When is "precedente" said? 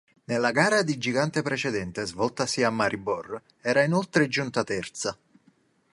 1.43-2.07